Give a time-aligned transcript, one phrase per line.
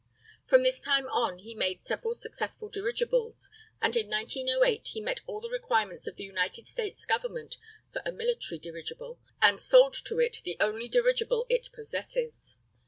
[0.47, 3.51] From this time on he made several successful dirigibles,
[3.83, 7.57] and in 1908 he met all the requirements of the United States Government
[7.93, 12.55] for a military dirigible, and sold to it the only dirigible it possesses.